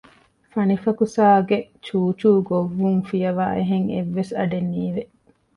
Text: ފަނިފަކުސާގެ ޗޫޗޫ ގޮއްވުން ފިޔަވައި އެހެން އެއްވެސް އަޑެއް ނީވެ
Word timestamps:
ފަނިފަކުސާގެ 0.51 1.57
ޗޫޗޫ 1.85 2.29
ގޮއްވުން 2.49 3.01
ފިޔަވައި 3.09 3.55
އެހެން 3.57 3.87
އެއްވެސް 3.93 4.33
އަޑެއް 4.37 4.69
ނީވެ 4.73 5.01